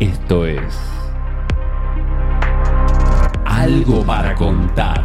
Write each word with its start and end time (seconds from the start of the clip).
Esto 0.00 0.46
es 0.46 0.62
Algo 3.44 4.06
para 4.06 4.32
contar. 4.36 5.04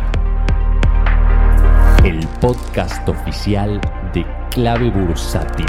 El 2.04 2.28
podcast 2.40 3.10
oficial 3.10 3.82
de 4.14 4.24
Clave 4.52 4.92
Bursátil. 4.92 5.66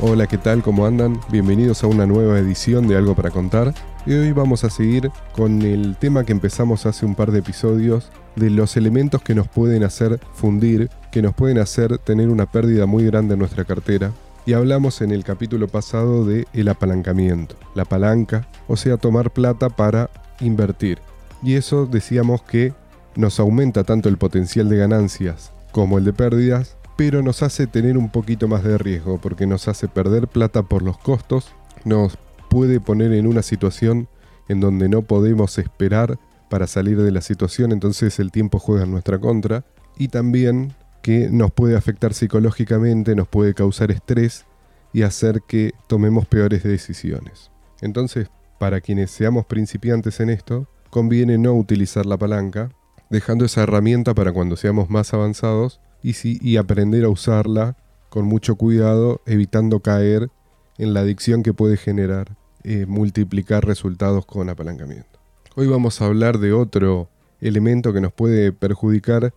Hola, 0.00 0.26
¿qué 0.26 0.38
tal? 0.38 0.60
¿Cómo 0.64 0.86
andan? 0.86 1.20
Bienvenidos 1.30 1.84
a 1.84 1.86
una 1.86 2.04
nueva 2.04 2.40
edición 2.40 2.88
de 2.88 2.96
Algo 2.96 3.14
para 3.14 3.30
Contar. 3.30 3.72
Y 4.06 4.14
hoy 4.14 4.32
vamos 4.32 4.64
a 4.64 4.70
seguir 4.70 5.12
con 5.36 5.62
el 5.62 5.94
tema 5.94 6.24
que 6.24 6.32
empezamos 6.32 6.84
hace 6.84 7.06
un 7.06 7.14
par 7.14 7.30
de 7.30 7.38
episodios 7.38 8.10
de 8.34 8.50
los 8.50 8.76
elementos 8.76 9.22
que 9.22 9.36
nos 9.36 9.46
pueden 9.46 9.84
hacer 9.84 10.18
fundir, 10.32 10.90
que 11.12 11.22
nos 11.22 11.32
pueden 11.32 11.58
hacer 11.58 11.98
tener 11.98 12.28
una 12.28 12.46
pérdida 12.46 12.86
muy 12.86 13.04
grande 13.04 13.34
en 13.34 13.38
nuestra 13.38 13.64
cartera. 13.64 14.10
Y 14.46 14.52
hablamos 14.52 15.00
en 15.00 15.10
el 15.10 15.24
capítulo 15.24 15.68
pasado 15.68 16.24
de 16.26 16.46
el 16.52 16.68
apalancamiento, 16.68 17.56
la 17.74 17.86
palanca, 17.86 18.46
o 18.68 18.76
sea, 18.76 18.98
tomar 18.98 19.32
plata 19.32 19.70
para 19.70 20.10
invertir. 20.40 20.98
Y 21.42 21.54
eso 21.54 21.86
decíamos 21.86 22.42
que 22.42 22.74
nos 23.16 23.40
aumenta 23.40 23.84
tanto 23.84 24.08
el 24.08 24.18
potencial 24.18 24.68
de 24.68 24.76
ganancias 24.76 25.52
como 25.72 25.98
el 25.98 26.04
de 26.04 26.12
pérdidas, 26.12 26.76
pero 26.96 27.22
nos 27.22 27.42
hace 27.42 27.66
tener 27.66 27.96
un 27.96 28.10
poquito 28.10 28.46
más 28.46 28.62
de 28.62 28.78
riesgo 28.78 29.18
porque 29.18 29.46
nos 29.46 29.66
hace 29.66 29.88
perder 29.88 30.28
plata 30.28 30.62
por 30.62 30.82
los 30.82 30.98
costos, 30.98 31.52
nos 31.84 32.18
puede 32.50 32.80
poner 32.80 33.12
en 33.12 33.26
una 33.26 33.42
situación 33.42 34.08
en 34.48 34.60
donde 34.60 34.88
no 34.88 35.02
podemos 35.02 35.58
esperar 35.58 36.18
para 36.50 36.66
salir 36.66 37.00
de 37.00 37.10
la 37.10 37.20
situación, 37.20 37.72
entonces 37.72 38.18
el 38.20 38.30
tiempo 38.30 38.58
juega 38.58 38.84
en 38.84 38.92
nuestra 38.92 39.18
contra 39.18 39.64
y 39.96 40.08
también 40.08 40.74
que 41.04 41.28
nos 41.28 41.52
puede 41.52 41.76
afectar 41.76 42.14
psicológicamente, 42.14 43.14
nos 43.14 43.28
puede 43.28 43.52
causar 43.52 43.90
estrés 43.90 44.46
y 44.94 45.02
hacer 45.02 45.42
que 45.46 45.72
tomemos 45.86 46.24
peores 46.24 46.62
decisiones. 46.62 47.50
Entonces, 47.82 48.30
para 48.58 48.80
quienes 48.80 49.10
seamos 49.10 49.44
principiantes 49.44 50.18
en 50.20 50.30
esto, 50.30 50.66
conviene 50.88 51.36
no 51.36 51.52
utilizar 51.52 52.06
la 52.06 52.16
palanca, 52.16 52.70
dejando 53.10 53.44
esa 53.44 53.64
herramienta 53.64 54.14
para 54.14 54.32
cuando 54.32 54.56
seamos 54.56 54.88
más 54.88 55.12
avanzados 55.12 55.78
y, 56.02 56.56
aprender 56.56 57.04
a 57.04 57.10
usarla 57.10 57.76
con 58.08 58.24
mucho 58.24 58.56
cuidado, 58.56 59.20
evitando 59.26 59.80
caer 59.80 60.30
en 60.78 60.94
la 60.94 61.00
adicción 61.00 61.42
que 61.42 61.52
puede 61.52 61.76
generar 61.76 62.34
eh, 62.62 62.86
multiplicar 62.86 63.66
resultados 63.66 64.24
con 64.24 64.48
apalancamiento. 64.48 65.20
Hoy 65.54 65.66
vamos 65.66 66.00
a 66.00 66.06
hablar 66.06 66.38
de 66.38 66.54
otro 66.54 67.10
elemento 67.42 67.92
que 67.92 68.00
nos 68.00 68.14
puede 68.14 68.52
perjudicar 68.52 69.34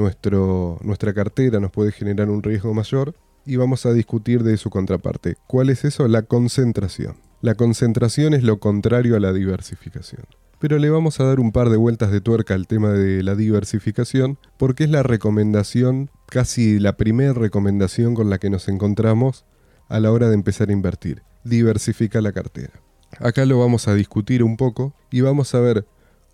nuestra 0.00 1.12
cartera, 1.14 1.60
nos 1.60 1.70
puede 1.70 1.92
generar 1.92 2.30
un 2.30 2.42
riesgo 2.42 2.74
mayor 2.74 3.14
y 3.46 3.56
vamos 3.56 3.86
a 3.86 3.92
discutir 3.92 4.42
de 4.42 4.56
su 4.56 4.70
contraparte. 4.70 5.36
¿Cuál 5.46 5.70
es 5.70 5.84
eso? 5.84 6.08
La 6.08 6.22
concentración. 6.22 7.16
La 7.40 7.54
concentración 7.54 8.34
es 8.34 8.42
lo 8.42 8.58
contrario 8.58 9.16
a 9.16 9.20
la 9.20 9.32
diversificación 9.32 10.24
pero 10.60 10.78
le 10.78 10.90
vamos 10.90 11.18
a 11.18 11.24
dar 11.24 11.40
un 11.40 11.52
par 11.52 11.70
de 11.70 11.78
vueltas 11.78 12.12
de 12.12 12.20
tuerca 12.20 12.54
al 12.54 12.66
tema 12.66 12.90
de 12.90 13.22
la 13.22 13.34
diversificación, 13.34 14.38
porque 14.58 14.84
es 14.84 14.90
la 14.90 15.02
recomendación, 15.02 16.10
casi 16.26 16.78
la 16.78 16.98
primera 16.98 17.32
recomendación 17.32 18.14
con 18.14 18.28
la 18.28 18.38
que 18.38 18.50
nos 18.50 18.68
encontramos 18.68 19.46
a 19.88 19.98
la 20.00 20.12
hora 20.12 20.28
de 20.28 20.34
empezar 20.34 20.68
a 20.68 20.72
invertir. 20.72 21.22
Diversifica 21.44 22.20
la 22.20 22.32
cartera. 22.32 22.74
Acá 23.18 23.46
lo 23.46 23.58
vamos 23.58 23.88
a 23.88 23.94
discutir 23.94 24.44
un 24.44 24.58
poco 24.58 24.94
y 25.10 25.22
vamos 25.22 25.54
a 25.54 25.60
ver 25.60 25.86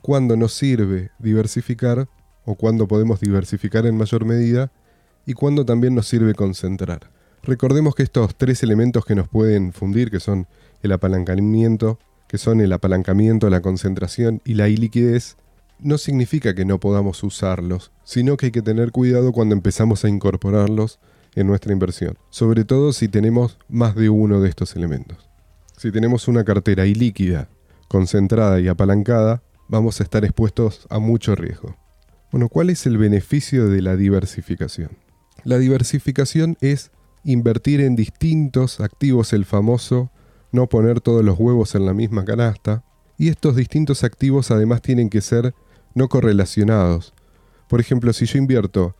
cuándo 0.03 0.37
nos 0.37 0.53
sirve 0.53 1.11
diversificar 1.21 2.09
o 2.47 2.55
cuándo 2.55 2.89
podemos 2.89 3.21
diversificar 3.21 3.85
en 3.85 3.99
mayor 3.99 4.25
medida 4.25 4.73
y 5.27 5.35
cuándo 5.35 5.67
también 5.67 5.95
nos 5.95 6.09
sirve 6.09 6.35
concentrar. 6.35 7.11
Recordemos 7.43 7.95
que 7.95 8.05
estos 8.05 8.35
tres 8.37 8.63
elementos 8.63 9.05
que 9.05 9.15
nos 9.15 9.29
pueden 9.29 9.73
fundir, 9.73 10.11
que 10.11 10.21
son 10.21 10.47
el 10.83 10.93
apalancamiento, 10.93 11.99
que 12.29 12.39
son 12.39 12.61
el 12.61 12.73
apalancamiento, 12.73 13.51
la 13.51 13.61
concentración 13.61 14.41
y 14.45 14.55
la 14.55 14.69
iliquidez, 14.69 15.37
no 15.79 15.99
significa 15.99 16.55
que 16.55 16.65
no 16.65 16.81
podamos 16.81 17.23
usarlos, 17.23 17.93
sino 18.05 18.37
que 18.37 18.47
hay 18.47 18.53
que 18.53 18.63
tener 18.63 18.93
cuidado 18.93 19.33
cuando 19.33 19.55
empezamos 19.55 20.05
a 20.05 20.09
incorporarlos 20.09 20.99
en 21.35 21.47
nuestra 21.47 21.73
inversión, 21.73 22.17
sobre 22.31 22.65
todo 22.65 22.93
si 22.93 23.09
tenemos 23.09 23.59
más 23.69 23.95
de 23.95 24.09
uno 24.09 24.41
de 24.41 24.49
estos 24.49 24.75
elementos. 24.75 25.29
Si 25.77 25.93
tenemos 25.93 26.29
una 26.29 26.45
cartera 26.45 26.87
ilíquida, 26.87 27.49
concentrada 27.89 28.59
y 28.61 28.69
apalancada, 28.69 29.43
vamos 29.69 30.01
a 30.01 30.05
estar 30.05 30.25
expuestos 30.25 30.87
a 30.89 30.99
mucho 30.99 31.35
riesgo. 31.35 31.77
Bueno, 32.37 32.51
¿cuál 32.51 32.69
es 32.69 32.85
el 32.85 32.99
beneficio 32.99 33.71
de 33.71 33.81
la 33.81 33.97
diversificación? 33.97 34.91
La 35.45 35.57
diversificación 35.57 36.59
es 36.61 36.91
invertir 37.25 37.81
en 37.81 37.97
distintos 37.97 38.79
activos, 38.81 39.33
el 39.33 39.47
famoso 39.47 40.11
no 40.53 40.67
poner 40.67 41.01
todos 41.01 41.25
los 41.25 41.39
huevos 41.39 41.75
en 41.75 41.87
la 41.87 41.95
misma 41.95 42.27
canasta, 42.27 42.85
y 43.17 43.31
estos 43.31 43.57
distintos 43.57 44.05
activos 44.05 44.51
además 44.51 44.83
tienen 44.83 45.09
que 45.09 45.23
ser 45.23 45.55
no 45.95 46.11
correlacionados. 46.11 47.15
Por 47.69 47.81
ejemplo, 47.81 48.13
si 48.13 48.27
yo 48.27 48.37
invierto 48.37 48.95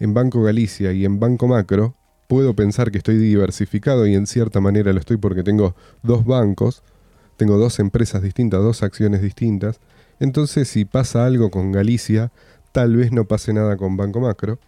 en 0.00 0.12
Banco 0.12 0.42
Galicia 0.42 0.90
y 0.90 1.04
en 1.04 1.20
Banco 1.20 1.46
Macro, 1.46 1.94
puedo 2.26 2.56
pensar 2.56 2.90
que 2.90 2.98
estoy 2.98 3.18
diversificado 3.18 4.04
y 4.08 4.16
en 4.16 4.26
cierta 4.26 4.60
manera 4.60 4.92
lo 4.92 4.98
estoy 4.98 5.16
porque 5.16 5.44
tengo 5.44 5.76
dos 6.02 6.24
bancos, 6.24 6.82
tengo 7.36 7.56
dos 7.56 7.78
empresas 7.78 8.20
distintas, 8.20 8.60
dos 8.60 8.82
acciones 8.82 9.22
distintas. 9.22 9.78
Entonces 10.18 10.68
si 10.68 10.84
pasa 10.84 11.24
algo 11.24 11.52
con 11.52 11.70
Galicia, 11.70 12.32
tal 12.72 12.96
vez 12.96 13.12
no 13.12 13.24
pase 13.24 13.52
nada 13.52 13.76
con 13.76 13.96
Banco 13.96 14.20
Macro, 14.20 14.58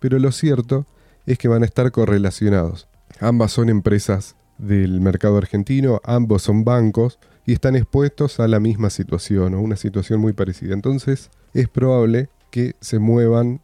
pero 0.00 0.18
lo 0.18 0.32
cierto 0.32 0.86
es 1.26 1.38
que 1.38 1.48
van 1.48 1.62
a 1.62 1.66
estar 1.66 1.90
correlacionados. 1.90 2.88
Ambas 3.20 3.52
son 3.52 3.68
empresas 3.68 4.36
del 4.58 5.00
mercado 5.00 5.36
argentino, 5.36 6.00
ambos 6.04 6.42
son 6.42 6.64
bancos 6.64 7.18
y 7.44 7.52
están 7.52 7.76
expuestos 7.76 8.40
a 8.40 8.48
la 8.48 8.60
misma 8.60 8.90
situación 8.90 9.54
o 9.54 9.60
una 9.60 9.76
situación 9.76 10.20
muy 10.20 10.32
parecida. 10.32 10.74
Entonces 10.74 11.30
es 11.54 11.68
probable 11.68 12.28
que 12.50 12.74
se 12.80 12.98
muevan 12.98 13.60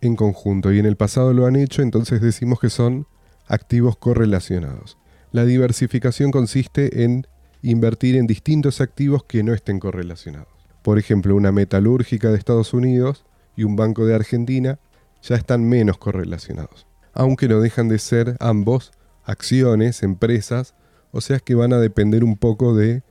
en 0.00 0.16
conjunto 0.16 0.72
y 0.72 0.78
en 0.78 0.86
el 0.86 0.96
pasado 0.96 1.32
lo 1.32 1.46
han 1.46 1.56
hecho, 1.56 1.82
entonces 1.82 2.20
decimos 2.20 2.60
que 2.60 2.70
son 2.70 3.06
activos 3.48 3.96
correlacionados. 3.96 4.98
La 5.32 5.44
diversificación 5.44 6.30
consiste 6.30 7.04
en 7.04 7.26
invertir 7.62 8.16
en 8.16 8.26
distintos 8.26 8.80
activos 8.80 9.24
que 9.24 9.42
no 9.42 9.52
estén 9.52 9.80
correlacionados. 9.80 10.48
Por 10.82 10.98
ejemplo, 10.98 11.34
una 11.34 11.52
metalúrgica 11.52 12.30
de 12.30 12.38
Estados 12.38 12.72
Unidos 12.72 13.24
y 13.56 13.64
un 13.64 13.76
banco 13.76 14.06
de 14.06 14.14
Argentina 14.14 14.78
ya 15.22 15.34
están 15.34 15.68
menos 15.68 15.98
correlacionados, 15.98 16.86
aunque 17.12 17.48
no 17.48 17.60
dejan 17.60 17.88
de 17.88 17.98
ser 17.98 18.36
ambos 18.38 18.92
acciones, 19.24 20.02
empresas, 20.02 20.74
o 21.10 21.20
sea 21.20 21.40
que 21.40 21.54
van 21.54 21.72
a 21.72 21.80
depender 21.80 22.22
un 22.22 22.36
poco 22.36 22.76
de 22.76 23.02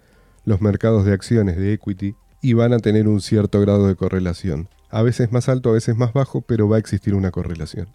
los 0.45 0.61
mercados 0.61 1.05
de 1.05 1.13
acciones, 1.13 1.57
de 1.57 1.73
equity, 1.73 2.15
y 2.41 2.53
van 2.53 2.73
a 2.73 2.79
tener 2.79 3.07
un 3.07 3.21
cierto 3.21 3.59
grado 3.59 3.87
de 3.87 3.95
correlación. 3.95 4.69
A 4.89 5.01
veces 5.01 5.31
más 5.31 5.49
alto, 5.49 5.71
a 5.71 5.73
veces 5.73 5.97
más 5.97 6.13
bajo, 6.13 6.41
pero 6.41 6.69
va 6.69 6.77
a 6.77 6.79
existir 6.79 7.15
una 7.15 7.31
correlación. 7.31 7.87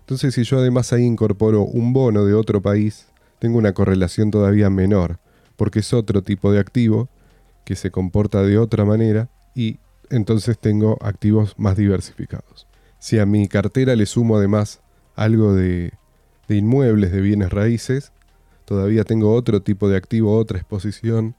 Entonces 0.00 0.34
si 0.34 0.44
yo 0.44 0.58
además 0.58 0.92
ahí 0.92 1.02
incorporo 1.02 1.62
un 1.62 1.92
bono 1.92 2.24
de 2.24 2.34
otro 2.34 2.60
país, 2.60 3.06
tengo 3.38 3.58
una 3.58 3.72
correlación 3.72 4.30
todavía 4.30 4.70
menor, 4.70 5.18
porque 5.56 5.80
es 5.80 5.92
otro 5.92 6.22
tipo 6.22 6.52
de 6.52 6.60
activo 6.60 7.08
que 7.64 7.74
se 7.74 7.90
comporta 7.90 8.42
de 8.42 8.58
otra 8.58 8.84
manera 8.84 9.28
y 9.54 9.80
entonces 10.10 10.58
tengo 10.58 10.98
activos 11.00 11.54
más 11.56 11.76
diversificados. 11.76 12.66
Si 12.98 13.18
a 13.18 13.26
mi 13.26 13.48
cartera 13.48 13.94
le 13.96 14.06
sumo 14.06 14.36
además 14.36 14.80
algo 15.14 15.54
de 15.54 15.92
de 16.48 16.56
inmuebles, 16.56 17.12
de 17.12 17.20
bienes 17.20 17.50
raíces, 17.50 18.12
todavía 18.64 19.04
tengo 19.04 19.34
otro 19.34 19.62
tipo 19.62 19.88
de 19.88 19.96
activo, 19.96 20.36
otra 20.36 20.58
exposición. 20.58 21.34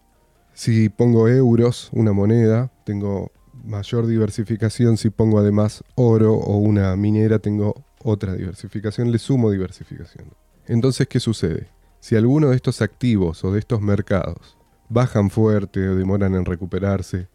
Si 0.54 0.90
pongo 0.90 1.28
euros, 1.28 1.90
una 1.94 2.14
moneda, 2.14 2.72
tengo 2.84 3.32
mayor 3.64 4.08
diversificación. 4.08 4.98
Si 4.98 5.10
pongo 5.10 5.40
además 5.40 5.84
oro 5.96 6.34
o 6.34 6.58
una 6.58 6.96
minera, 6.96 7.40
tengo 7.40 7.84
otra 8.04 8.34
diversificación. 8.34 9.12
Le 9.12 9.20
sumo 9.20 9.52
diversificación. 9.52 10.34
Entonces, 10.68 11.08
¿qué 11.08 11.20
sucede? 11.20 11.68
Si 12.00 12.16
alguno 12.16 12.50
de 12.50 12.56
estos 12.56 12.82
activos 12.82 13.44
o 13.44 13.52
de 13.52 13.60
estos 13.60 13.82
mercados 13.82 14.58
bajan 14.90 15.30
fuerte 15.30 15.88
o 15.88 15.96
demoran 15.96 16.36
en 16.36 16.46
recuperarse, 16.46 17.28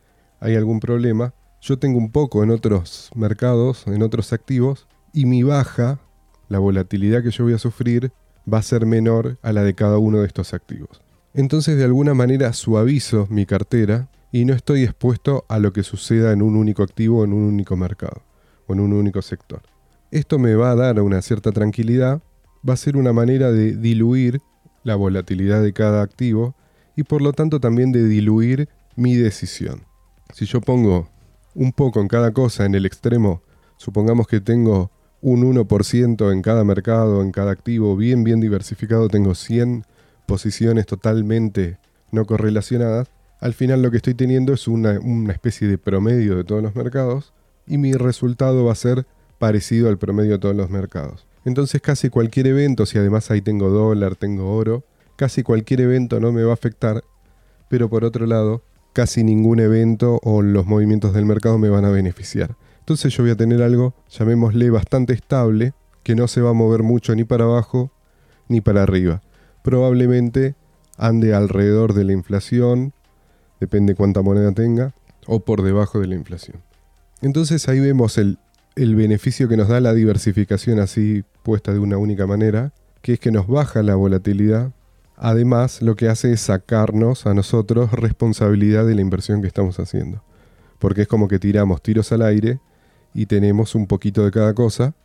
hay 0.43 0.57
algún 0.57 0.81
problema, 0.81 1.35
yo 1.61 1.79
tengo 1.79 1.99
un 1.99 2.11
poco 2.11 2.43
en 2.43 2.51
otros 2.51 3.11
mercados, 3.15 3.87
en 3.87 4.03
otros 4.03 4.33
activos, 4.33 4.89
y 5.13 5.25
mi 5.25 5.45
baja 5.45 6.01
la 6.49 6.59
volatilidad 6.59 7.23
que 7.23 7.31
yo 7.31 7.45
voy 7.45 7.55
a 7.55 7.59
sufrir 7.59 8.13
va 8.53 8.59
a 8.59 8.63
ser 8.63 8.85
menor 8.85 9.39
a 9.41 9.53
la 9.53 9.63
de 9.63 9.75
cada 9.75 9.99
uno 9.99 10.19
de 10.19 10.27
estos 10.27 10.53
activos. 10.53 11.01
Entonces 11.33 11.79
de 11.79 11.85
alguna 11.85 12.13
manera 12.13 12.53
suavizo 12.53 13.27
mi 13.31 13.47
cartera 13.47 14.09
y 14.33 14.45
no 14.45 14.53
estoy 14.53 14.83
expuesto 14.83 15.45
a 15.49 15.61
lo 15.61 15.73
que 15.73 15.85
suceda 15.85 16.33
en 16.33 16.43
un 16.43 16.57
único 16.57 16.83
activo, 16.83 17.25
en 17.25 17.33
un 17.33 17.45
único 17.45 17.77
mercado 17.77 18.23
o 18.67 18.73
en 18.73 18.81
un 18.81 18.93
único 18.93 19.23
sector. 19.23 19.63
Esto 20.11 20.39
me 20.39 20.57
va 20.57 20.73
a 20.73 20.77
dar 20.77 21.01
una 21.01 21.23
cierta 21.23 21.53
tranquilidad, 21.53 22.21
va 22.69 22.75
a 22.75 22.77
ser 22.77 22.97
una 22.97 23.13
manera 23.13 23.53
de 23.53 23.77
diluir 23.77 24.41
la 24.83 24.97
volatilidad 24.97 25.63
de 25.63 25.73
cada 25.73 26.03
activo 26.03 26.55
y 26.97 27.05
por 27.05 27.23
lo 27.23 27.33
tanto 27.33 27.61
también 27.61 27.93
de 27.93 28.07
diluir 28.07 28.69
mi 28.97 29.15
decisión. 29.15 29.92
Si 30.33 30.47
yo 30.47 30.61
pongo 30.61 31.09
un 31.55 31.73
poco 31.73 32.01
en 32.01 32.09
cada 32.09 32.33
cosa 32.33 32.65
en 32.65 32.75
el 32.75 32.87
extremo, 32.87 33.43
supongamos 33.77 34.27
que 34.27 34.41
tengo 34.41 34.91
un 35.21 35.43
1% 35.43 36.33
en 36.33 36.43
cada 36.43 36.65
mercado, 36.65 37.23
en 37.23 37.33
cada 37.33 37.53
activo, 37.53 37.97
bien, 37.97 38.25
bien 38.25 38.41
diversificado, 38.41 39.09
tengo 39.09 39.35
100 39.35 39.85
posiciones 40.27 40.87
totalmente 40.87 41.79
no 42.11 42.25
correlacionadas, 42.25 43.09
al 43.41 43.55
final 43.55 43.83
lo 43.83 43.91
que 43.91 43.99
estoy 43.99 44.15
teniendo 44.15 44.53
es 44.53 44.69
una, 44.69 44.99
una 45.01 45.33
especie 45.33 45.69
de 45.69 45.79
promedio 45.79 46.37
de 46.37 46.45
todos 46.45 46.63
los 46.63 46.75
mercados 46.75 47.33
y 47.67 47.77
mi 47.77 47.93
resultado 47.93 48.65
va 48.65 48.73
a 48.73 48.77
ser 48.77 49.07
parecido 49.39 49.89
al 49.89 49.99
promedio 49.99 50.33
de 50.33 50.39
todos 50.39 50.57
los 50.57 50.71
mercados. 50.71 51.27
Entonces 51.45 51.81
casi 51.81 52.09
cualquier 52.09 52.47
evento, 52.47 52.87
si 52.87 52.99
además 52.99 53.31
ahí 53.31 53.43
tengo 53.43 53.69
dólar, 53.69 54.17
tengo 54.17 54.55
oro, 54.55 54.85
casi 55.17 55.43
cualquier 55.43 55.83
evento 55.83 56.21
no 56.21 56.33
me 56.33 56.43
va 56.43 56.53
a 56.53 56.55
afectar, 56.55 57.05
pero 57.69 57.91
por 57.91 58.05
otro 58.05 58.27
lado, 58.27 58.63
casi 58.93 59.25
ningún 59.25 59.61
evento 59.61 60.21
o 60.23 60.43
los 60.43 60.67
movimientos 60.67 61.15
del 61.15 61.27
mercado 61.27 61.59
me 61.59 61.69
van 61.69 61.85
a 61.85 61.91
beneficiar. 61.91 62.57
Entonces 62.81 63.15
yo 63.15 63.23
voy 63.23 63.33
a 63.33 63.37
tener 63.37 63.63
algo, 63.63 63.95
llamémosle 64.11 64.71
bastante 64.71 65.13
estable, 65.13 65.73
que 66.03 66.15
no 66.15 66.29
se 66.29 66.41
va 66.41 66.51
a 66.51 66.55
mover 66.55 66.83
mucho 66.83 67.15
ni 67.15 67.25
para 67.25 67.45
abajo 67.45 67.93
ni 68.49 68.61
para 68.61 68.83
arriba. 68.83 69.23
Probablemente 69.63 70.57
ande 70.99 71.35
alrededor 71.35 71.95
de 71.95 72.05
la 72.05 72.13
inflación, 72.13 72.93
depende 73.61 73.95
cuánta 73.95 74.23
moneda 74.23 74.53
tenga, 74.53 74.95
o 75.27 75.41
por 75.41 75.63
debajo 75.63 76.01
de 76.01 76.09
la 76.09 76.15
inflación. 76.17 76.63
Entonces 77.21 77.69
ahí 77.69 77.79
vemos 77.79 78.19
el, 78.19 78.39
el 78.75 78.97
beneficio 78.97 79.49
que 79.49 79.57
nos 79.57 79.69
da 79.69 79.81
la 79.81 79.95
diversificación 79.95 80.81
así 80.81 81.25
puesta 81.43 81.73
de 81.73 81.79
una 81.79 81.97
única 81.97 82.27
manera, 82.27 82.73
que 83.01 83.15
es 83.15 83.21
que 83.21 83.31
nos 83.31 83.47
baja 83.47 83.83
la 83.83 83.95
volatilidad. 83.95 84.73
Además, 85.25 85.83
lo 85.83 85.95
que 85.95 86.09
hace 86.09 86.33
es 86.33 86.41
sacarnos 86.41 87.27
a 87.27 87.33
nosotros 87.33 87.93
responsabilidad 87.93 88.85
de 88.85 88.97
la 88.97 89.03
inversión 89.03 89.41
que 89.41 89.47
estamos 89.47 89.79
haciendo. 89.79 90.25
Porque 90.81 91.03
es 91.03 91.07
como 91.07 91.29
que 91.29 91.39
tiramos 91.39 91.81
tiros 91.81 92.11
al 92.11 92.23
aire 92.23 92.59
y 93.15 93.27
tenemos 93.27 93.77
un 93.77 93.87
poquito 93.87 94.25
de 94.25 94.33
cada 94.33 94.53
cosa 94.53 94.97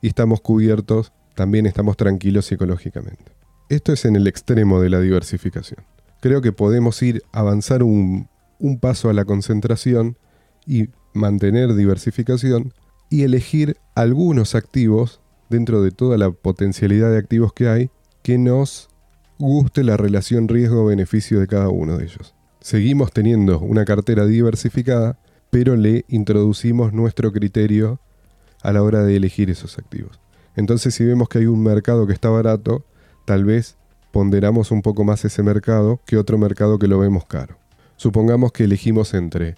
y 0.00 0.06
estamos 0.06 0.40
cubiertos, 0.40 1.12
también 1.34 1.66
estamos 1.66 1.96
tranquilos 1.96 2.46
psicológicamente. 2.46 3.32
Esto 3.68 3.92
es 3.92 4.04
en 4.04 4.14
el 4.14 4.28
extremo 4.28 4.80
de 4.80 4.88
la 4.88 5.00
diversificación. 5.00 5.84
Creo 6.20 6.40
que 6.42 6.52
podemos 6.52 7.02
ir 7.02 7.24
avanzar 7.32 7.82
un, 7.82 8.28
un 8.60 8.78
paso 8.78 9.10
a 9.10 9.14
la 9.14 9.24
concentración 9.24 10.16
y 10.64 10.90
mantener 11.12 11.74
diversificación 11.74 12.72
y 13.10 13.24
elegir 13.24 13.78
algunos 13.96 14.54
activos 14.54 15.20
dentro 15.50 15.82
de 15.82 15.90
toda 15.90 16.18
la 16.18 16.30
potencialidad 16.30 17.10
de 17.10 17.18
activos 17.18 17.52
que 17.52 17.66
hay 17.68 17.90
que 18.22 18.38
nos 18.38 18.90
guste 19.38 19.84
la 19.84 19.96
relación 19.96 20.48
riesgo-beneficio 20.48 21.40
de 21.40 21.46
cada 21.46 21.68
uno 21.68 21.98
de 21.98 22.04
ellos. 22.04 22.34
Seguimos 22.60 23.12
teniendo 23.12 23.60
una 23.60 23.84
cartera 23.84 24.26
diversificada, 24.26 25.18
pero 25.50 25.76
le 25.76 26.04
introducimos 26.08 26.92
nuestro 26.92 27.32
criterio 27.32 28.00
a 28.62 28.72
la 28.72 28.82
hora 28.82 29.02
de 29.02 29.16
elegir 29.16 29.50
esos 29.50 29.78
activos. 29.78 30.20
Entonces 30.56 30.94
si 30.94 31.04
vemos 31.04 31.28
que 31.28 31.38
hay 31.38 31.46
un 31.46 31.62
mercado 31.62 32.06
que 32.06 32.12
está 32.12 32.30
barato, 32.30 32.84
tal 33.26 33.44
vez 33.44 33.76
ponderamos 34.10 34.70
un 34.70 34.82
poco 34.82 35.04
más 35.04 35.24
ese 35.24 35.42
mercado 35.42 36.00
que 36.06 36.16
otro 36.16 36.38
mercado 36.38 36.78
que 36.78 36.88
lo 36.88 36.98
vemos 36.98 37.26
caro. 37.26 37.58
Supongamos 37.96 38.52
que 38.52 38.64
elegimos 38.64 39.14
entre 39.14 39.56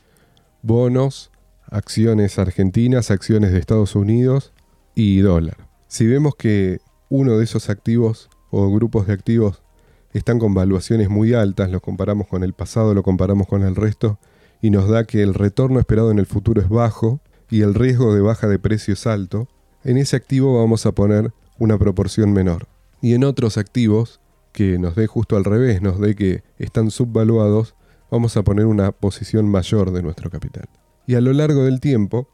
bonos, 0.63 1.31
acciones 1.71 2.39
argentinas, 2.39 3.11
acciones 3.11 3.53
de 3.53 3.59
Estados 3.59 3.95
Unidos 3.95 4.53
y 4.95 5.21
dólar. 5.21 5.69
Si 5.87 6.07
vemos 6.07 6.35
que 6.35 6.81
uno 7.09 7.39
de 7.39 7.45
esos 7.45 7.71
activos 7.71 8.29
o 8.51 8.71
grupos 8.73 9.07
de 9.07 9.13
activos 9.13 9.63
están 10.13 10.39
con 10.39 10.55
valuaciones 10.55 11.09
muy 11.09 11.35
altas, 11.35 11.71
los 11.71 11.81
comparamos 11.81 12.27
con 12.27 12.43
el 12.43 12.53
pasado, 12.53 12.95
lo 12.95 13.03
comparamos 13.03 13.47
con 13.47 13.63
el 13.63 13.77
resto, 13.77 14.19
y 14.61 14.71
nos 14.71 14.89
da 14.89 15.05
que 15.05 15.23
el 15.23 15.35
retorno 15.35 15.79
esperado 15.79 16.11
en 16.11 16.19
el 16.19 16.27
futuro 16.27 16.61
es 16.61 16.69
bajo 16.69 17.21
y 17.51 17.63
el 17.63 17.75
riesgo 17.75 18.15
de 18.15 18.21
baja 18.21 18.49
de 18.49 18.59
precio 18.59 18.95
es 18.95 19.07
alto, 19.07 19.49
en 19.85 19.97
ese 19.97 20.17
activo 20.17 20.59
vamos 20.59 20.87
a 20.87 20.93
poner 20.93 21.33
una 21.59 21.79
proporción 21.79 22.33
menor. 22.33 22.67
Y 23.01 23.15
en 23.15 23.25
otros 23.25 23.59
activos, 23.59 24.21
que 24.53 24.79
nos 24.79 24.97
dé 24.97 25.07
justo 25.07 25.37
al 25.37 25.45
revés, 25.45 25.81
nos 25.81 26.01
dé 26.01 26.17
que 26.17 26.43
están 26.59 26.91
subvaluados, 26.91 27.75
vamos 28.11 28.37
a 28.37 28.43
poner 28.43 28.67
una 28.67 28.93
posición 28.93 29.49
mayor 29.49 29.93
de 29.93 30.03
nuestro 30.03 30.31
capital. 30.31 30.69
Y 31.07 31.15
a 31.15 31.21
lo 31.21 31.33
largo 31.33 31.65
del 31.65 31.81
tiempo, 31.81 32.29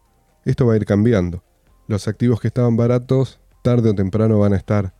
esto 0.44 0.66
va 0.66 0.74
a 0.74 0.76
ir 0.76 0.86
cambiando. 0.86 1.42
Los 1.86 2.08
activos 2.08 2.40
que 2.40 2.48
estaban 2.48 2.76
baratos, 2.76 3.40
tarde 3.62 3.90
o 3.90 3.94
temprano 3.94 4.38
van 4.38 4.54
a 4.54 4.56
estar 4.56 4.94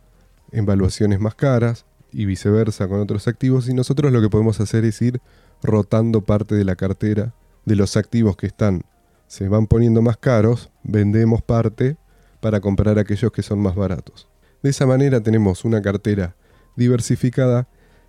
en 0.51 0.65
valuaciones 0.65 1.19
más 1.19 1.35
caras 1.35 1.85
y 2.11 2.25
viceversa 2.25 2.87
con 2.87 2.99
otros 2.99 3.27
activos 3.27 3.67
y 3.69 3.73
nosotros 3.73 4.11
lo 4.11 4.21
que 4.21 4.29
podemos 4.29 4.59
hacer 4.59 4.85
es 4.85 5.01
ir 5.01 5.21
rotando 5.61 6.21
parte 6.21 6.55
de 6.55 6.63
la 6.63 6.75
cartera 6.75 7.33
de 7.65 7.75
los 7.75 7.97
activos 7.97 8.37
que 8.37 8.47
están 8.47 8.83
se 9.27 9.47
van 9.47 9.67
poniendo 9.67 10.01
más 10.01 10.17
caros, 10.17 10.69
vendemos 10.83 11.41
parte 11.41 11.97
para 12.39 12.59
comprar 12.59 12.99
aquellos 12.99 13.31
que 13.31 13.41
son 13.41 13.59
más 13.59 13.75
baratos. 13.75 14.27
De 14.61 14.69
esa 14.69 14.85
manera 14.85 15.21
tenemos 15.21 15.65
una 15.65 15.81
cartera 15.81 16.35
diversificada 16.75 17.67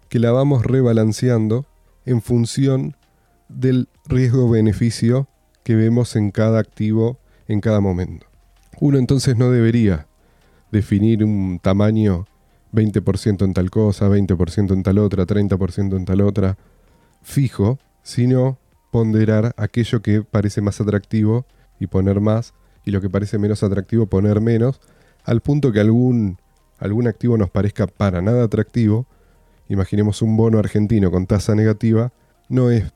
que 0.09 0.19
la 0.19 0.33
vamos 0.33 0.65
rebalanceando 0.65 1.67
en 2.05 2.23
función 2.23 2.97
del 3.49 3.89
riesgo-beneficio 4.07 5.29
que 5.63 5.75
vemos 5.75 6.17
en 6.17 6.31
cada 6.31 6.59
activo 6.59 7.19
en 7.49 7.61
cada 7.61 7.81
momento. 7.81 8.27
Uno 8.81 8.99
entonces 8.99 9.37
no 9.37 9.51
debería 9.51 10.07
definir 10.71 11.25
un 11.25 11.59
tamaño 11.61 12.27
20% 12.77 13.45
en 13.45 13.55
tal 13.55 13.71
cosa, 13.71 14.09
20% 14.09 14.73
en 14.73 14.83
tal 14.83 14.99
otra, 14.99 15.27
30% 15.27 15.97
en 15.97 16.05
tal 16.05 16.21
otra, 16.21 16.57
fijo, 17.23 17.79
sino 18.03 18.59
ponderar 18.93 19.55
aquello 19.57 20.03
que 20.03 20.23
parece 20.23 20.61
más 20.61 20.81
atractivo 20.81 21.47
y 21.81 21.89
poner 21.89 22.21
más, 22.21 22.55
y 22.85 22.93
lo 22.93 23.01
que 23.01 23.11
parece 23.11 23.39
menos 23.39 23.63
atractivo 23.63 24.07
poner 24.07 24.41
menos, 24.41 24.81
al 25.25 25.41
punto 25.41 25.73
que 25.73 25.81
algún, 25.81 26.39
algún 26.79 27.09
activo 27.09 27.37
nos 27.37 27.51
parezca 27.51 27.87
para 27.87 28.23
nada 28.23 28.45
atractivo, 28.45 29.07
imaginemos 29.69 30.23
un 30.23 30.37
bono 30.37 30.59
argentino 30.59 31.11
con 31.11 31.27
tasa 31.27 31.55
negativa, 31.55 32.13
no 32.49 32.71
es 32.71 32.93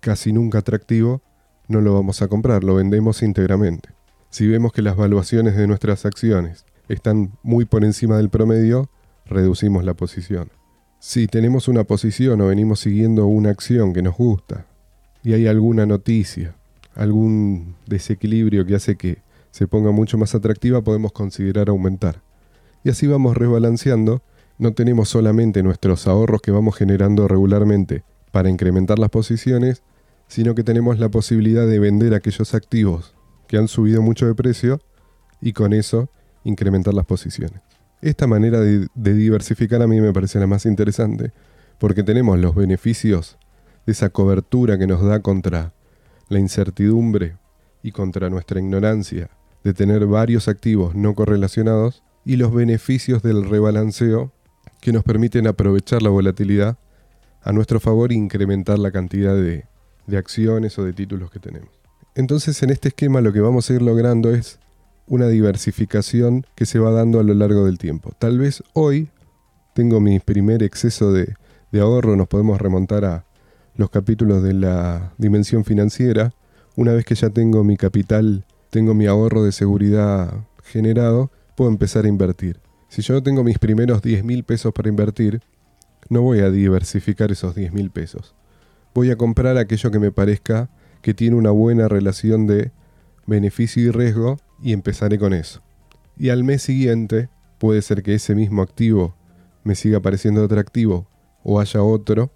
casi 0.00 0.32
nunca 0.32 0.58
atractivo, 0.58 1.22
no 1.68 1.80
lo 1.80 1.94
vamos 1.94 2.22
a 2.22 2.28
comprar, 2.28 2.64
lo 2.64 2.74
vendemos 2.74 3.22
íntegramente. 3.22 3.90
Si 4.30 4.46
vemos 4.46 4.72
que 4.72 4.82
las 4.82 4.96
valuaciones 4.96 5.56
de 5.56 5.66
nuestras 5.66 6.06
acciones 6.06 6.64
están 6.88 7.32
muy 7.42 7.64
por 7.64 7.84
encima 7.84 8.16
del 8.16 8.30
promedio, 8.30 8.90
reducimos 9.26 9.84
la 9.84 9.94
posición. 9.94 10.50
Si 10.98 11.26
tenemos 11.26 11.68
una 11.68 11.84
posición 11.84 12.40
o 12.40 12.46
venimos 12.46 12.80
siguiendo 12.80 13.26
una 13.26 13.50
acción 13.50 13.92
que 13.92 14.02
nos 14.02 14.16
gusta 14.16 14.66
y 15.22 15.34
hay 15.34 15.46
alguna 15.46 15.86
noticia, 15.86 16.54
algún 16.94 17.76
desequilibrio 17.86 18.64
que 18.64 18.74
hace 18.74 18.96
que 18.96 19.18
se 19.50 19.68
ponga 19.68 19.90
mucho 19.90 20.18
más 20.18 20.34
atractiva, 20.34 20.82
podemos 20.82 21.12
considerar 21.12 21.68
aumentar. 21.68 22.22
Y 22.82 22.90
así 22.90 23.06
vamos 23.06 23.36
rebalanceando, 23.36 24.22
no 24.58 24.72
tenemos 24.72 25.08
solamente 25.08 25.62
nuestros 25.62 26.06
ahorros 26.06 26.40
que 26.40 26.50
vamos 26.50 26.76
generando 26.76 27.28
regularmente 27.28 28.02
para 28.30 28.50
incrementar 28.50 28.98
las 28.98 29.10
posiciones, 29.10 29.82
sino 30.26 30.54
que 30.54 30.64
tenemos 30.64 30.98
la 30.98 31.08
posibilidad 31.08 31.66
de 31.66 31.78
vender 31.78 32.14
aquellos 32.14 32.54
activos 32.54 33.14
que 33.46 33.56
han 33.56 33.68
subido 33.68 34.02
mucho 34.02 34.26
de 34.26 34.34
precio 34.34 34.80
y 35.40 35.52
con 35.52 35.72
eso 35.72 36.08
incrementar 36.44 36.94
las 36.94 37.06
posiciones. 37.06 37.60
Esta 38.04 38.26
manera 38.26 38.60
de, 38.60 38.86
diversificar 38.94 39.80
a 39.80 39.86
mí 39.86 39.98
me 39.98 40.12
parece 40.12 40.38
la 40.38 40.46
más 40.46 40.66
interesante, 40.66 41.32
porque 41.78 42.02
tenemos 42.02 42.38
los 42.38 42.54
beneficios 42.54 43.38
de 43.86 43.92
esa 43.92 44.10
cobertura 44.10 44.76
que 44.76 44.86
nos 44.86 45.02
da 45.02 45.20
contra 45.20 45.72
la 46.28 46.38
incertidumbre 46.38 47.38
y 47.82 47.92
contra 47.92 48.28
nuestra 48.28 48.60
ignorancia 48.60 49.30
de 49.62 49.72
tener 49.72 50.04
varios 50.04 50.48
activos 50.48 50.94
no 50.94 51.14
correlacionados 51.14 52.02
y 52.26 52.36
los 52.36 52.52
beneficios 52.52 53.22
del 53.22 53.48
rebalanceo 53.48 54.32
que 54.82 54.92
nos 54.92 55.02
permiten 55.02 55.46
aprovechar 55.46 56.02
la 56.02 56.10
volatilidad 56.10 56.76
a 57.40 57.52
nuestro 57.52 57.80
favor 57.80 58.12
e 58.12 58.16
incrementar 58.16 58.78
la 58.78 58.90
cantidad 58.90 59.34
de, 59.34 59.64
de 60.06 60.18
acciones 60.18 60.78
o 60.78 60.84
de 60.84 60.92
títulos 60.92 61.30
que 61.30 61.38
tenemos. 61.38 61.70
Entonces 62.14 62.62
en 62.62 62.68
este 62.68 62.88
esquema 62.88 63.22
lo 63.22 63.32
que 63.32 63.40
vamos 63.40 63.70
a 63.70 63.72
ir 63.72 63.80
logrando 63.80 64.34
es 64.34 64.58
una 65.06 65.28
diversificación 65.28 66.46
que 66.54 66.66
se 66.66 66.78
va 66.78 66.90
dando 66.90 67.20
a 67.20 67.22
lo 67.22 67.34
largo 67.34 67.64
del 67.66 67.78
tiempo. 67.78 68.12
Tal 68.18 68.38
vez 68.38 68.62
hoy 68.72 69.08
tengo 69.74 70.00
mi 70.00 70.20
primer 70.20 70.62
exceso 70.62 71.12
de, 71.12 71.34
ahorro, 71.78 72.16
nos 72.16 72.28
podemos 72.28 72.60
remontar 72.60 73.04
a 73.04 73.24
los 73.74 73.90
capítulos 73.90 74.42
de 74.42 74.54
la 74.54 75.12
dimensión 75.18 75.64
financiera. 75.64 76.32
Una 76.76 76.92
vez 76.92 77.04
que 77.04 77.16
ya 77.16 77.30
tengo 77.30 77.64
mi 77.64 77.76
capital, 77.76 78.44
tengo 78.70 78.94
mi 78.94 79.06
ahorro 79.06 79.42
de 79.42 79.52
seguridad 79.52 80.32
generado, 80.62 81.30
puedo 81.56 81.70
empezar 81.70 82.04
a 82.04 82.08
invertir. 82.08 82.60
Si 82.88 83.02
yo 83.02 83.22
tengo 83.22 83.42
mis 83.42 83.58
primeros 83.58 84.02
10 84.02 84.24
mil 84.24 84.44
pesos 84.44 84.72
para 84.72 84.88
invertir, 84.88 85.42
no 86.08 86.22
voy 86.22 86.40
a 86.40 86.50
diversificar 86.50 87.32
esos 87.32 87.54
10 87.54 87.72
mil 87.72 87.90
pesos. 87.90 88.34
Voy 88.94 89.10
a 89.10 89.16
comprar 89.16 89.58
aquello 89.58 89.90
que 89.90 89.98
me 89.98 90.12
parezca 90.12 90.70
que 91.02 91.14
tiene 91.14 91.36
una 91.36 91.50
buena 91.50 91.88
relación 91.88 92.46
de 92.46 92.70
beneficio 93.26 93.82
y 93.82 93.90
riesgo 93.90 94.38
y 94.62 94.72
empezaré 94.72 95.18
con 95.18 95.32
eso. 95.32 95.60
Y 96.16 96.28
al 96.28 96.44
mes 96.44 96.62
siguiente 96.62 97.28
puede 97.58 97.82
ser 97.82 98.02
que 98.02 98.14
ese 98.14 98.34
mismo 98.34 98.62
activo 98.62 99.14
me 99.64 99.74
siga 99.74 100.00
pareciendo 100.00 100.44
atractivo 100.44 101.08
o 101.42 101.60
haya 101.60 101.82
otro, 101.82 102.30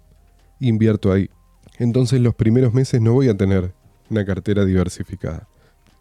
invierto 0.59 1.11
ahí. 1.11 1.29
Entonces 1.77 2.19
los 2.19 2.35
primeros 2.35 2.73
meses 2.73 3.01
no 3.01 3.13
voy 3.13 3.29
a 3.29 3.37
tener 3.37 3.73
una 4.09 4.25
cartera 4.25 4.65
diversificada. 4.65 5.47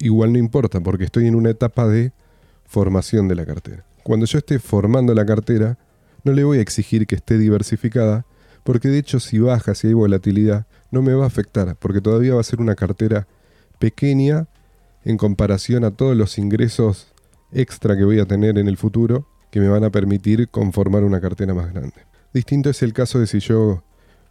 Igual 0.00 0.32
no 0.32 0.38
importa 0.38 0.80
porque 0.80 1.04
estoy 1.04 1.26
en 1.26 1.34
una 1.34 1.50
etapa 1.50 1.86
de 1.86 2.12
formación 2.64 3.28
de 3.28 3.34
la 3.34 3.46
cartera. 3.46 3.84
Cuando 4.02 4.26
yo 4.26 4.38
esté 4.38 4.58
formando 4.58 5.14
la 5.14 5.26
cartera, 5.26 5.78
no 6.24 6.32
le 6.32 6.44
voy 6.44 6.58
a 6.58 6.62
exigir 6.62 7.06
que 7.06 7.14
esté 7.16 7.38
diversificada, 7.38 8.26
porque 8.64 8.88
de 8.88 8.98
hecho 8.98 9.20
si 9.20 9.38
baja, 9.38 9.74
si 9.74 9.88
hay 9.88 9.94
volatilidad, 9.94 10.66
no 10.90 11.02
me 11.02 11.14
va 11.14 11.24
a 11.24 11.28
afectar, 11.28 11.76
porque 11.76 12.00
todavía 12.00 12.34
va 12.34 12.40
a 12.40 12.44
ser 12.44 12.60
una 12.60 12.74
cartera 12.74 13.26
pequeña 13.78 14.46
en 15.04 15.16
comparación 15.16 15.84
a 15.84 15.90
todos 15.90 16.16
los 16.16 16.38
ingresos 16.38 17.12
extra 17.52 17.96
que 17.96 18.04
voy 18.04 18.18
a 18.20 18.26
tener 18.26 18.58
en 18.58 18.68
el 18.68 18.76
futuro 18.76 19.26
que 19.50 19.60
me 19.60 19.68
van 19.68 19.84
a 19.84 19.90
permitir 19.90 20.48
conformar 20.48 21.04
una 21.04 21.20
cartera 21.20 21.54
más 21.54 21.72
grande. 21.72 22.06
Distinto 22.34 22.70
es 22.70 22.82
el 22.82 22.92
caso 22.92 23.18
de 23.18 23.26
si 23.26 23.40
yo 23.40 23.82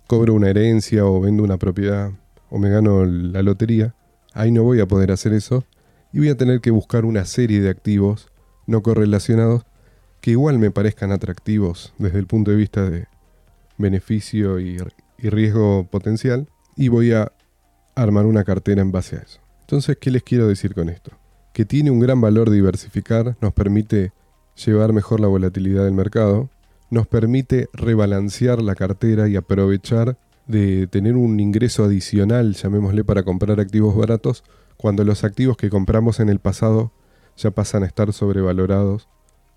cobro 0.06 0.34
una 0.34 0.50
herencia 0.50 1.06
o 1.06 1.20
vendo 1.20 1.44
una 1.44 1.58
propiedad 1.58 2.12
o 2.50 2.60
me 2.60 2.70
gano 2.70 3.06
la 3.06 3.42
lotería. 3.42 3.96
Ahí 4.34 4.52
no 4.52 4.64
voy 4.64 4.80
a 4.80 4.88
poder 4.88 5.12
hacer 5.12 5.34
eso 5.34 5.66
y 6.14 6.20
voy 6.20 6.30
a 6.30 6.38
tener 6.38 6.62
que 6.62 6.72
buscar 6.72 7.06
una 7.06 7.26
serie 7.26 7.60
de 7.60 7.70
activos 7.70 8.30
no 8.66 8.84
correlacionados 8.84 9.66
que 10.22 10.32
igual 10.32 10.60
me 10.60 10.72
parezcan 10.72 11.12
atractivos 11.12 11.94
desde 11.98 12.20
el 12.20 12.28
punto 12.28 12.52
de 12.52 12.58
vista 12.58 12.90
de 12.90 13.08
beneficio 13.78 14.60
y, 14.60 14.78
riesgo 15.18 15.88
potencial 15.90 16.48
y 16.76 16.90
voy 16.90 17.12
a 17.12 17.32
armar 17.96 18.26
una 18.28 18.44
cartera 18.44 18.82
en 18.82 18.92
base 18.92 19.16
a 19.16 19.20
eso. 19.20 19.40
Entonces, 19.68 19.98
¿qué 20.00 20.12
les 20.12 20.24
quiero 20.24 20.48
decir 20.48 20.74
con 20.74 20.88
esto? 20.88 21.12
Que 21.52 21.66
tiene 21.66 21.92
un 21.92 22.00
gran 22.00 22.22
valor 22.22 22.50
diversificar, 22.50 23.36
nos 23.42 23.52
permite 23.52 24.14
llevar 24.56 24.94
mejor 24.94 25.20
la 25.20 25.28
volatilidad 25.28 25.84
del 25.84 25.94
mercado, 25.94 26.50
nos 26.90 27.06
permite 27.06 27.68
rebalancear 27.74 28.62
la 28.62 28.76
cartera 28.76 29.28
y 29.28 29.36
aprovechar 29.36 30.18
de 30.46 30.88
tener 30.88 31.18
un 31.18 31.38
ingreso 31.42 31.84
adicional, 31.84 32.54
llamémosle, 32.54 33.04
para 33.04 33.24
comprar 33.24 33.60
activos 33.60 33.94
baratos, 33.94 34.46
cuando 34.78 35.04
los 35.04 35.26
activos 35.26 35.58
que 35.58 35.70
compramos 35.70 36.22
en 36.22 36.30
el 36.30 36.40
pasado 36.40 36.94
ya 37.36 37.52
pasan 37.52 37.84
a 37.84 37.88
estar 37.88 38.14
sobrevalorados 38.14 39.10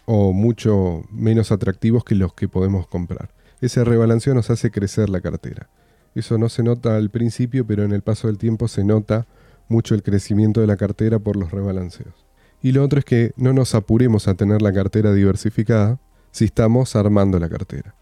o 0.07 0.33
mucho 0.33 1.05
menos 1.13 1.53
atractivos 1.53 2.03
que 2.03 2.17
los 2.17 2.35
que 2.35 2.49
podemos 2.49 2.89
comprar. 2.89 3.31
Ese 3.61 3.85
rebalanceo 3.85 4.35
nos 4.35 4.51
hace 4.51 4.73
crecer 4.73 5.09
la 5.09 5.21
cartera. 5.21 5.69
Eso 6.17 6.37
no 6.37 6.49
se 6.49 6.65
nota 6.65 6.97
al 6.97 7.11
principio, 7.11 7.65
pero 7.65 7.85
en 7.85 7.93
el 7.93 8.03
paso 8.03 8.27
del 8.27 8.39
tiempo 8.39 8.67
se 8.67 8.83
nota 8.83 9.29
mucho 9.71 9.95
el 9.95 10.03
crecimiento 10.03 10.61
de 10.61 10.67
la 10.67 10.77
cartera 10.77 11.19
por 11.19 11.37
los 11.37 11.51
rebalanceos. 11.51 12.27
Y 12.63 12.73
lo 12.73 12.85
otro 12.85 12.99
es 12.99 13.05
que 13.05 13.33
no 13.37 13.53
nos 13.53 13.75
apuremos 13.75 14.29
a 14.29 14.35
tener 14.35 14.61
la 14.61 14.73
cartera 14.73 15.15
diversificada 15.15 15.99
si 16.33 16.45
estamos 16.45 16.95
armando 16.97 17.39
la 17.39 17.49
cartera. 17.49 17.95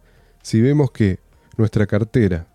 Si 0.42 0.60
vemos 0.60 0.90
que 0.90 1.20
nuestra 1.56 1.86
cartera, 1.86 2.48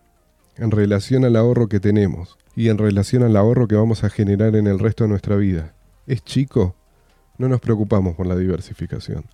en 0.57 0.71
relación 0.71 1.25
al 1.25 1.35
ahorro 1.35 1.67
que 1.67 1.79
tenemos 1.79 2.37
y 2.55 2.69
en 2.69 2.77
relación 2.77 3.23
al 3.23 3.37
ahorro 3.37 3.67
que 3.67 3.75
vamos 3.75 4.03
a 4.03 4.09
generar 4.09 4.55
en 4.55 4.67
el 4.67 4.79
resto 4.79 5.03
de 5.03 5.09
nuestra 5.09 5.35
vida, 5.35 5.73
es 6.05 6.23
chico, 6.23 6.75
no 7.37 7.47
nos 7.47 7.61
preocupamos 7.61 8.15
por 8.15 8.27
la 8.27 8.35
diversificación. 8.35 9.25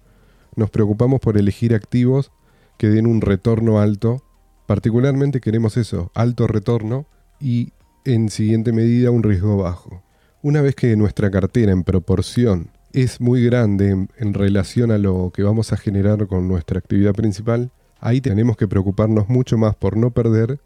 Nos 0.55 0.69
preocupamos 0.69 1.19
por 1.19 1.38
elegir 1.38 1.74
activos 1.74 2.31
que 2.77 2.89
den 2.89 3.07
un 3.07 3.21
retorno 3.21 3.79
alto. 3.79 4.24
Particularmente 4.67 5.41
queremos 5.41 5.77
eso, 5.77 6.12
alto 6.13 6.48
retorno 6.48 7.05
y 7.39 7.74
en 8.05 8.29
siguiente 8.29 8.71
medida 8.71 9.11
un 9.11 9.23
riesgo 9.23 9.57
bajo. 9.57 10.01
Una 10.41 10.61
vez 10.61 10.75
que 10.75 10.95
nuestra 10.95 11.29
cartera 11.29 11.71
en 11.71 11.83
proporción 11.83 12.69
es 12.93 13.21
muy 13.21 13.43
grande 13.43 14.07
en, 14.17 14.33
relación 14.33 14.91
a 14.91 14.97
lo 14.97 15.31
que 15.33 15.43
vamos 15.43 15.73
a 15.73 15.77
generar 15.77 16.27
con 16.27 16.47
nuestra 16.47 16.79
actividad 16.79 17.13
principal, 17.13 17.71
ahí 17.99 18.21
tenemos 18.21 18.57
que 18.57 18.67
preocuparnos 18.67 19.29
mucho 19.29 19.57
más 19.57 19.75
por 19.75 19.97
no 19.97 20.11
perder 20.11 20.59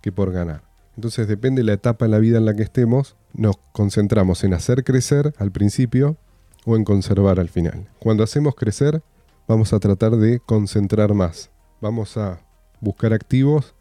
que 0.00 0.12
por 0.12 0.32
ganar. 0.32 0.62
Entonces 0.96 1.28
depende 1.28 1.60
de 1.60 1.66
la 1.66 1.74
etapa 1.74 2.06
en 2.06 2.10
la 2.10 2.18
vida 2.18 2.38
en 2.38 2.44
la 2.44 2.54
que 2.54 2.62
estemos, 2.62 3.16
nos 3.32 3.56
concentramos 3.72 4.42
en 4.42 4.54
hacer 4.54 4.82
crecer 4.82 5.32
al 5.38 5.52
principio 5.52 6.16
o 6.64 6.76
en 6.76 6.84
conservar 6.84 7.38
al 7.38 7.48
final. 7.48 7.86
Cuando 8.00 8.24
hacemos 8.24 8.54
crecer, 8.54 9.02
vamos 9.46 9.72
a 9.72 9.78
tratar 9.78 10.16
de 10.16 10.40
concentrar 10.40 11.14
más. 11.14 11.50
Vamos 11.80 12.16
a 12.16 12.40
buscar 12.80 13.12
activos 13.12 13.74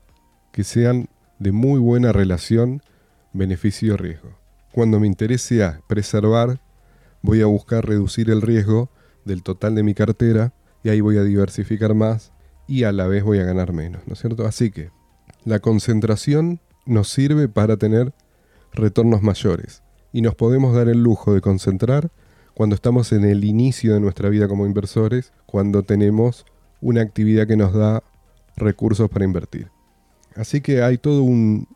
que 0.51 0.63
sean 0.63 1.09
de 1.39 1.51
muy 1.51 1.79
buena 1.79 2.11
relación 2.11 2.81
beneficio-riesgo. 3.33 4.37
Cuando 4.71 4.99
me 4.99 5.07
interese 5.07 5.63
a 5.63 5.81
preservar, 5.87 6.59
voy 7.21 7.41
a 7.41 7.45
buscar 7.45 7.85
reducir 7.85 8.29
el 8.29 8.41
riesgo 8.41 8.89
del 9.25 9.43
total 9.43 9.75
de 9.75 9.83
mi 9.83 9.93
cartera 9.93 10.53
y 10.83 10.89
ahí 10.89 11.01
voy 11.01 11.17
a 11.17 11.23
diversificar 11.23 11.93
más 11.93 12.31
y 12.67 12.83
a 12.83 12.91
la 12.91 13.07
vez 13.07 13.23
voy 13.23 13.39
a 13.39 13.43
ganar 13.43 13.73
menos, 13.73 14.01
¿no 14.07 14.13
es 14.13 14.19
cierto? 14.19 14.45
Así 14.45 14.71
que 14.71 14.91
la 15.45 15.59
concentración 15.59 16.59
nos 16.85 17.09
sirve 17.09 17.47
para 17.47 17.77
tener 17.77 18.13
retornos 18.73 19.21
mayores 19.21 19.83
y 20.13 20.21
nos 20.21 20.35
podemos 20.35 20.75
dar 20.75 20.89
el 20.89 21.01
lujo 21.01 21.33
de 21.33 21.41
concentrar 21.41 22.11
cuando 22.53 22.75
estamos 22.75 23.11
en 23.11 23.23
el 23.23 23.43
inicio 23.43 23.93
de 23.93 23.99
nuestra 23.99 24.29
vida 24.29 24.47
como 24.47 24.65
inversores, 24.65 25.31
cuando 25.45 25.83
tenemos 25.83 26.45
una 26.81 27.01
actividad 27.01 27.47
que 27.47 27.55
nos 27.55 27.73
da 27.73 28.03
recursos 28.55 29.09
para 29.09 29.25
invertir. 29.25 29.69
Así 30.35 30.61
que 30.61 30.81
hay 30.81 30.97
todo 30.97 31.23
un, 31.23 31.67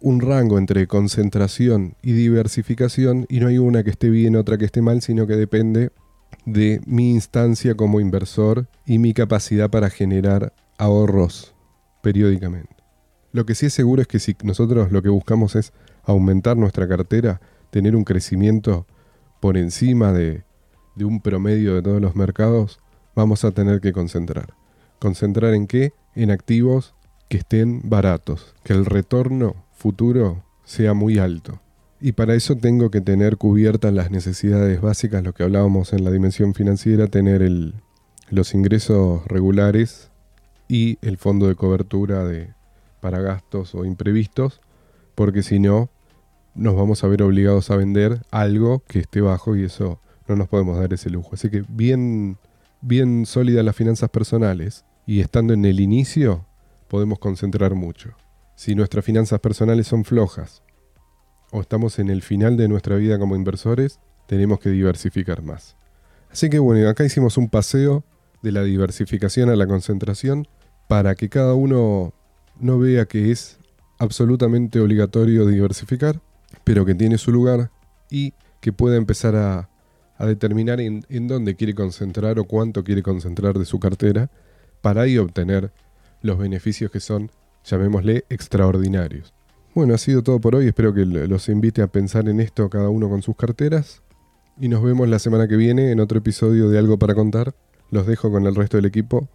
un 0.00 0.20
rango 0.20 0.58
entre 0.58 0.86
concentración 0.86 1.94
y 2.02 2.12
diversificación 2.12 3.26
y 3.28 3.40
no 3.40 3.48
hay 3.48 3.58
una 3.58 3.82
que 3.82 3.90
esté 3.90 4.10
bien, 4.10 4.36
otra 4.36 4.58
que 4.58 4.64
esté 4.64 4.82
mal, 4.82 5.02
sino 5.02 5.26
que 5.26 5.36
depende 5.36 5.90
de 6.44 6.80
mi 6.86 7.10
instancia 7.10 7.74
como 7.74 8.00
inversor 8.00 8.68
y 8.86 8.98
mi 8.98 9.12
capacidad 9.12 9.70
para 9.70 9.90
generar 9.90 10.52
ahorros 10.78 11.54
periódicamente. 12.02 12.76
Lo 13.32 13.44
que 13.44 13.54
sí 13.54 13.66
es 13.66 13.74
seguro 13.74 14.02
es 14.02 14.08
que 14.08 14.18
si 14.18 14.36
nosotros 14.42 14.90
lo 14.90 15.02
que 15.02 15.10
buscamos 15.10 15.56
es 15.56 15.72
aumentar 16.04 16.56
nuestra 16.56 16.88
cartera, 16.88 17.40
tener 17.70 17.94
un 17.94 18.04
crecimiento 18.04 18.86
por 19.40 19.56
encima 19.56 20.12
de, 20.12 20.44
un 20.96 21.20
promedio 21.20 21.74
de 21.74 21.82
todos 21.82 22.00
los 22.00 22.16
mercados, 22.16 22.80
vamos 23.14 23.44
a 23.44 23.52
tener 23.52 23.80
que 23.80 23.92
concentrar. 23.92 24.54
¿Concentrar 24.98 25.54
en 25.54 25.66
qué? 25.66 25.92
En 26.14 26.30
activos 26.30 26.94
que 27.28 27.36
estén 27.38 27.82
baratos, 27.84 28.54
que 28.64 28.72
el 28.72 28.84
retorno 28.84 29.54
futuro 29.78 30.42
sea 30.64 30.92
muy 30.92 31.18
alto. 31.18 31.60
Y 32.00 32.12
para 32.12 32.34
eso 32.34 32.56
tengo 32.56 32.90
que 32.90 33.00
tener 33.00 33.38
cubiertas 33.38 33.92
las 33.92 34.10
necesidades 34.10 34.80
básicas, 34.80 35.24
lo 35.24 35.32
que 35.32 35.44
hablábamos 35.44 35.92
en 35.92 36.04
la 36.04 36.10
dimensión 36.10 36.52
financiera, 36.54 37.06
tener 37.06 37.42
el, 37.42 37.74
los 38.28 38.54
ingresos 38.54 39.24
regulares 39.26 40.10
y 40.68 40.98
el 41.00 41.16
fondo 41.16 41.48
de 41.48 41.54
cobertura 41.54 42.24
de, 42.24 42.52
para 43.00 43.20
gastos 43.20 43.74
o 43.74 43.84
imprevistos, 43.84 44.60
porque 45.14 45.42
si 45.42 45.58
no, 45.58 45.88
nos 46.54 46.76
vamos 46.76 47.02
a 47.02 47.08
ver 47.08 47.22
obligados 47.22 47.70
a 47.70 47.76
vender 47.76 48.20
algo 48.30 48.82
que 48.86 48.98
esté 48.98 49.20
bajo 49.20 49.56
y 49.56 49.64
eso 49.64 50.00
no 50.26 50.36
nos 50.36 50.48
podemos 50.48 50.78
dar 50.78 50.92
ese 50.92 51.08
lujo. 51.08 51.30
Así 51.32 51.50
que 51.50 51.64
bien, 51.68 52.36
bien 52.80 53.26
sólidas 53.26 53.64
las 53.64 53.76
finanzas 53.76 54.10
personales 54.10 54.84
y 55.06 55.20
estando 55.20 55.54
en 55.54 55.64
el 55.64 55.80
inicio, 55.80 56.44
podemos 56.88 57.18
concentrar 57.18 57.74
mucho. 57.74 58.14
Si 58.58 58.74
nuestras 58.74 59.04
finanzas 59.04 59.38
personales 59.38 59.86
son 59.86 60.04
flojas 60.04 60.64
o 61.52 61.60
estamos 61.60 62.00
en 62.00 62.10
el 62.10 62.22
final 62.22 62.56
de 62.56 62.66
nuestra 62.66 62.96
vida 62.96 63.16
como 63.16 63.36
inversores, 63.36 64.00
tenemos 64.26 64.58
que 64.58 64.70
diversificar 64.70 65.44
más. 65.44 65.76
Así 66.28 66.50
que 66.50 66.58
bueno, 66.58 66.88
acá 66.88 67.04
hicimos 67.04 67.38
un 67.38 67.50
paseo 67.50 68.02
de 68.42 68.50
la 68.50 68.64
diversificación 68.64 69.48
a 69.48 69.54
la 69.54 69.68
concentración 69.68 70.48
para 70.88 71.14
que 71.14 71.28
cada 71.28 71.54
uno 71.54 72.12
no 72.58 72.80
vea 72.80 73.06
que 73.06 73.30
es 73.30 73.58
absolutamente 74.00 74.80
obligatorio 74.80 75.46
diversificar, 75.46 76.20
pero 76.64 76.84
que 76.84 76.96
tiene 76.96 77.16
su 77.16 77.30
lugar 77.30 77.70
y 78.10 78.34
que 78.60 78.72
pueda 78.72 78.96
empezar 78.96 79.36
a, 79.36 79.68
determinar 80.18 80.80
en, 80.80 81.06
en 81.08 81.28
dónde 81.28 81.54
quiere 81.54 81.76
concentrar 81.76 82.40
o 82.40 82.44
cuánto 82.44 82.82
quiere 82.82 83.04
concentrar 83.04 83.56
de 83.56 83.64
su 83.64 83.78
cartera 83.78 84.32
para 84.80 85.02
ahí 85.02 85.16
obtener 85.16 85.70
los 86.22 86.38
beneficios 86.38 86.90
que 86.90 86.98
son 86.98 87.30
llamémosle, 87.64 88.24
extraordinarios. 88.28 89.34
Bueno, 89.74 89.94
ha 89.94 89.98
sido 89.98 90.22
todo 90.22 90.40
por 90.40 90.56
hoy, 90.56 90.66
espero 90.66 90.92
que 90.92 91.04
los 91.04 91.48
invite 91.48 91.82
a 91.82 91.86
pensar 91.86 92.28
en 92.28 92.40
esto 92.40 92.68
cada 92.68 92.88
uno 92.88 93.08
con 93.08 93.22
sus 93.22 93.36
carteras 93.36 94.02
y 94.60 94.68
nos 94.68 94.82
vemos 94.82 95.08
la 95.08 95.18
semana 95.18 95.46
que 95.46 95.56
viene 95.56 95.92
en 95.92 96.00
otro 96.00 96.18
episodio 96.18 96.68
de 96.68 96.78
Algo 96.78 96.98
para 96.98 97.14
Contar. 97.14 97.54
Los 97.90 98.06
dejo 98.06 98.30
con 98.30 98.46
el 98.46 98.54
resto 98.54 98.76
del 98.76 98.86
equipo. 98.86 99.28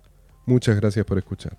Muchas 0.46 0.76
gracias 0.76 1.06
por 1.06 1.18
escuchar. 1.18 1.58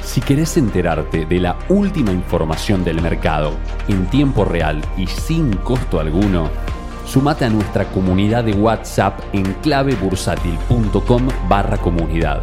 Si 0.00 0.20
querés 0.20 0.56
enterarte 0.56 1.26
de 1.26 1.40
la 1.40 1.58
última 1.68 2.12
información 2.12 2.84
del 2.84 3.02
mercado 3.02 3.56
en 3.88 4.06
tiempo 4.06 4.44
real 4.44 4.80
y 4.96 5.06
sin 5.08 5.54
costo 5.56 5.98
alguno, 5.98 6.48
sumate 7.04 7.44
a 7.44 7.50
nuestra 7.50 7.90
comunidad 7.90 8.44
de 8.44 8.52
WhatsApp 8.52 9.18
en 9.32 9.52
clavebursátil.com 9.54 11.28
comunidad 11.82 12.42